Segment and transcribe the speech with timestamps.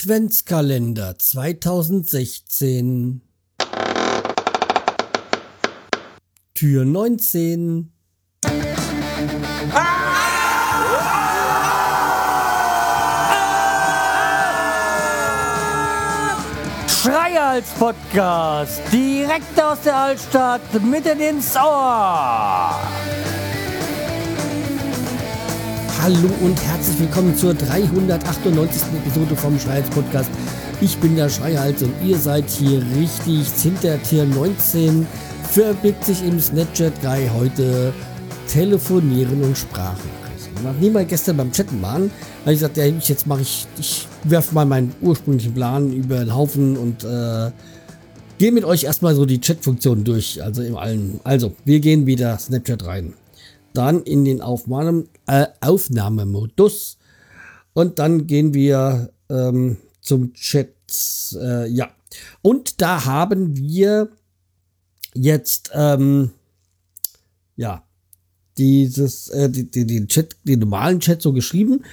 [0.00, 3.20] Adventskalender 2016
[6.54, 7.92] Tür 19
[16.86, 22.87] Schreihals Podcast, direkt aus der Altstadt, mitten ins Ohr.
[26.08, 28.82] Hallo und herzlich willkommen zur 398.
[29.04, 30.30] Episode vom Schreihals Podcast.
[30.80, 35.06] Ich bin der Schreihals und ihr seid hier richtig hinter Tier 19.
[35.50, 37.92] Verbirgt sich im Snapchat Guy heute
[38.50, 40.08] telefonieren und Sprachen.
[40.64, 44.08] Nachdem wir gestern beim Chatten waren, habe ich gesagt, ja, ich, jetzt mache ich, ich
[44.24, 47.50] werfe mal meinen ursprünglichen Plan über den Haufen und äh,
[48.38, 51.20] gehe mit euch erstmal so die Chat-Funktion durch, also im allen.
[51.24, 53.12] Also, wir gehen wieder Snapchat rein.
[53.78, 56.98] Dann in den Aufnahme, äh, Aufnahmemodus
[57.74, 60.74] und dann gehen wir ähm, zum Chat.
[61.40, 61.88] Äh, ja,
[62.42, 64.08] und da haben wir
[65.14, 66.32] jetzt ähm,
[67.54, 67.84] ja
[68.56, 71.84] dieses, äh, die, die, Chat, den normalen Chat so geschrieben.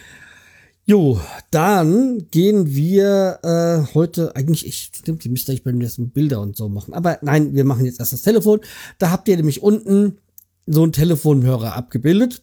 [0.88, 6.00] Jo, dann gehen wir äh, heute eigentlich, ich stimmt, die müsste ich bei mir jetzt
[6.16, 6.95] Bilder und so machen.
[6.95, 8.61] Aber nein, wir machen jetzt erst das Telefon.
[8.97, 10.17] Da habt ihr nämlich unten
[10.66, 12.41] so einen Telefonhörer abgebildet.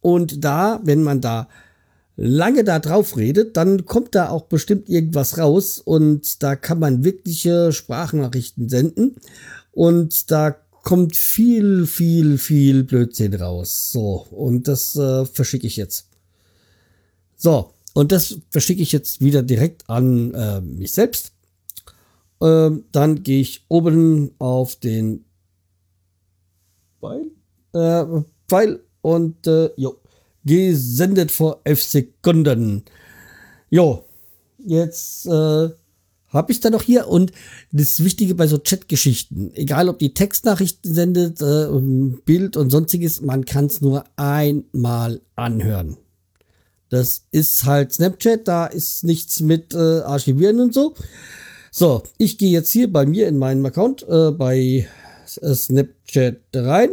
[0.00, 1.48] Und da, wenn man da
[2.16, 7.04] lange da drauf redet, dann kommt da auch bestimmt irgendwas raus und da kann man
[7.04, 9.16] wirkliche Sprachnachrichten senden
[9.72, 13.90] und da kommt viel, viel, viel Blödsinn raus.
[13.90, 16.08] So, und das äh, verschicke ich jetzt.
[17.36, 21.32] So, und das verschicke ich jetzt wieder direkt an äh, mich selbst.
[22.40, 25.24] Ähm, dann gehe ich oben auf den
[27.04, 27.30] Pfeil,
[27.72, 30.00] äh, Pfeil und äh, jo,
[30.44, 32.84] gesendet vor elf Sekunden.
[33.70, 34.04] Jo,
[34.58, 35.68] jetzt äh,
[36.28, 37.32] habe ich da noch hier und
[37.72, 41.68] das Wichtige bei so Chatgeschichten, egal ob die Textnachrichten sendet, äh,
[42.24, 45.96] Bild und sonstiges, man kann es nur einmal anhören.
[46.88, 50.94] Das ist halt Snapchat, da ist nichts mit äh, Archivieren und so.
[51.70, 54.86] So, ich gehe jetzt hier bei mir in meinen Account äh, bei
[55.26, 56.90] Snapchat rein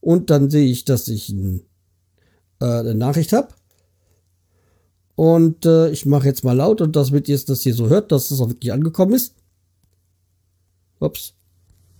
[0.00, 1.62] und dann sehe ich, dass ich ein,
[2.60, 3.48] äh, eine Nachricht habe.
[5.14, 8.30] Und äh, ich mache jetzt mal laut und damit ihr das hier so hört, dass
[8.30, 9.34] es auch wirklich angekommen ist.
[10.98, 11.34] Ups.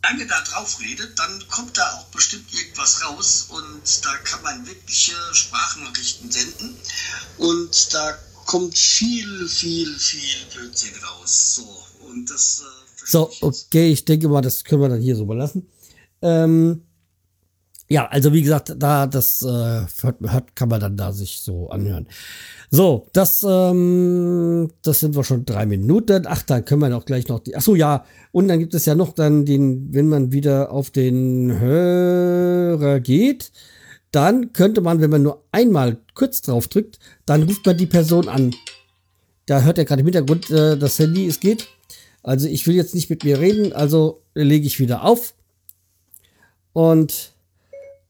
[0.02, 4.66] Lange da drauf redet, dann kommt da auch bestimmt irgendwas raus und da kann man
[4.66, 6.74] wirkliche Sprachnachrichten senden
[7.36, 8.18] und da
[8.50, 11.54] kommt viel, viel, viel Blödsinn raus.
[11.54, 12.64] So, und das.
[12.64, 15.68] Äh, so, okay, ich denke mal, das können wir dann hier so belassen.
[16.20, 16.82] Ähm,
[17.88, 19.82] ja, also wie gesagt, da das äh,
[20.28, 22.08] hat, kann man dann da sich so anhören.
[22.70, 26.24] So, das, ähm, das sind wir schon drei Minuten.
[26.26, 27.56] Ach, dann können wir noch gleich noch die.
[27.56, 28.04] Ach so, ja.
[28.32, 33.52] Und dann gibt es ja noch dann den, wenn man wieder auf den Hörer geht,
[34.12, 38.28] dann könnte man, wenn man nur einmal kurz drauf drückt, dann ruft man die Person
[38.28, 38.54] an.
[39.47, 41.69] Da hört er gerade im Hintergrund äh, das Handy, es geht.
[42.22, 45.34] Also ich will jetzt nicht mit mir reden, also lege ich wieder auf.
[46.72, 47.32] Und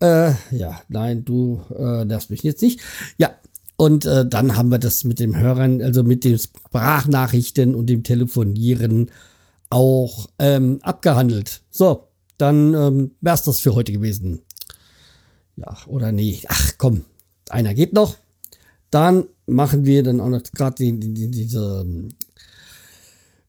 [0.01, 2.81] äh, ja, nein, du äh, nervst mich jetzt nicht.
[3.19, 3.35] Ja,
[3.77, 8.03] und äh, dann haben wir das mit dem Hörern, also mit den Sprachnachrichten und dem
[8.03, 9.11] Telefonieren
[9.71, 11.63] auch ähm, abgehandelt.
[11.71, 14.43] So, dann ähm, wär's das für heute gewesen.
[15.57, 16.41] Ja, oder nee.
[16.49, 17.05] Ach komm,
[17.49, 18.17] einer geht noch.
[18.91, 21.87] Dann machen wir dann auch noch gerade die, die, diese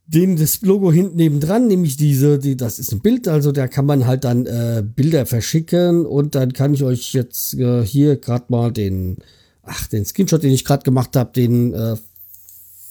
[0.07, 3.85] den das Logo hinten nebendran, nämlich diese, die, das ist ein Bild, also da kann
[3.85, 8.45] man halt dann äh, Bilder verschicken und dann kann ich euch jetzt äh, hier gerade
[8.49, 9.17] mal den
[9.63, 11.95] ach, den Screenshot, den ich gerade gemacht habe, den äh,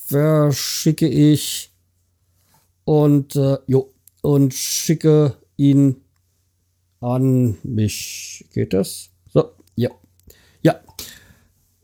[0.07, 1.73] verschicke ich
[2.85, 3.93] und äh, jo,
[4.23, 5.97] und schicke ihn
[7.01, 8.47] an mich.
[8.53, 9.11] Geht das?
[9.33, 9.91] So, ja.
[10.63, 10.81] Ja.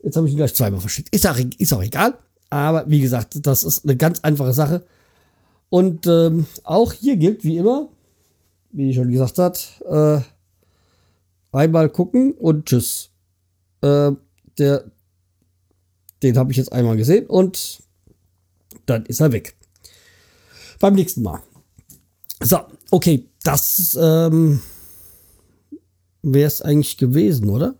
[0.03, 1.13] Jetzt habe ich ihn gleich zweimal verschickt.
[1.13, 2.17] Ist auch, ist auch egal.
[2.49, 4.85] Aber wie gesagt, das ist eine ganz einfache Sache.
[5.69, 7.89] Und ähm, auch hier gilt, wie immer,
[8.71, 10.21] wie ich schon gesagt hat, äh,
[11.51, 13.09] einmal gucken und tschüss.
[13.81, 14.11] Äh,
[14.57, 14.85] der,
[16.23, 17.83] den habe ich jetzt einmal gesehen und
[18.85, 19.55] dann ist er weg.
[20.79, 21.41] Beim nächsten Mal.
[22.41, 22.59] So,
[22.91, 24.61] okay, das ähm,
[26.33, 27.75] wäre es eigentlich gewesen, oder?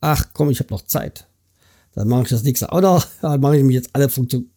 [0.00, 1.26] Ach komm, ich habe noch Zeit.
[1.94, 3.06] Dann mache ich das nächste auch noch.
[3.22, 4.50] Dann mache ich mir jetzt alle Funktionen,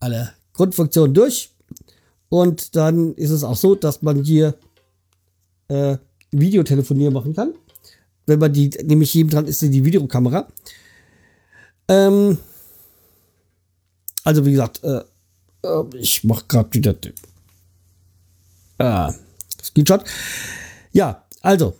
[0.00, 1.50] alle Grundfunktionen durch.
[2.28, 4.54] Und dann ist es auch so, dass man hier
[5.66, 5.96] äh,
[6.30, 7.54] Videotelefonieren machen kann
[8.30, 10.48] wenn man die, nämlich jedem dran ist die Videokamera.
[11.88, 12.38] Ähm,
[14.24, 15.02] also wie gesagt, äh,
[15.64, 17.12] äh ich mache gerade wieder den
[18.78, 19.12] äh,
[19.62, 20.04] Screenshot.
[20.92, 21.74] Ja, also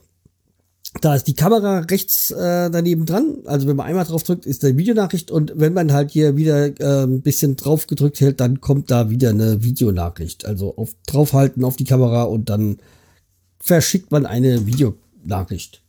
[1.00, 3.38] da ist die Kamera rechts äh, daneben dran.
[3.44, 6.66] Also wenn man einmal drauf drückt, ist eine Videonachricht und wenn man halt hier wieder
[6.80, 10.44] äh, ein bisschen drauf gedrückt hält, dann kommt da wieder eine Videonachricht.
[10.44, 12.78] Also auf draufhalten auf die Kamera und dann
[13.58, 15.82] verschickt man eine Videonachricht.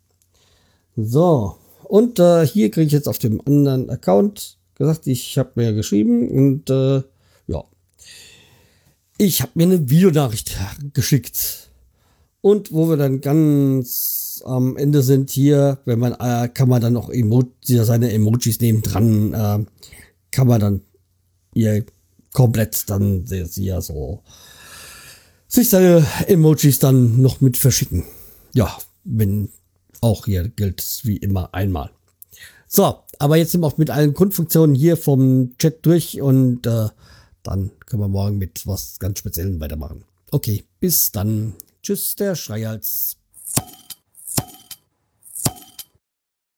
[0.96, 5.74] So, und äh, hier kriege ich jetzt auf dem anderen Account gesagt, ich habe mir
[5.74, 7.04] geschrieben und äh,
[7.48, 7.64] ja,
[9.18, 10.58] ich habe mir eine Videonachricht
[10.94, 11.70] geschickt.
[12.42, 16.94] Und wo wir dann ganz am Ende sind hier, wenn man, äh, kann man dann
[16.94, 19.66] noch Emo seine Emojis neben dran, äh,
[20.32, 20.82] kann man dann
[21.54, 21.86] hier
[22.34, 24.22] komplett dann ja so
[25.48, 28.06] sich seine Emojis dann noch mit verschicken.
[28.54, 29.50] Ja, wenn
[30.00, 31.92] auch hier gilt es wie immer einmal.
[32.68, 36.88] So, aber jetzt sind wir auch mit allen Grundfunktionen hier vom Chat durch und äh,
[37.44, 40.06] dann können wir morgen mit was ganz Speziellem weitermachen.
[40.32, 41.54] Okay, bis dann.
[41.84, 43.18] Tschüss, der Schreihals.